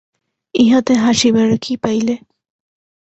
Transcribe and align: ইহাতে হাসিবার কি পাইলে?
ইহাতে 0.55 0.93
হাসিবার 0.95 1.49
কি 1.61 1.73
পাইলে? 1.83 2.15